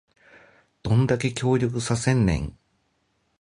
[0.81, 2.57] どんだけ協力させんねん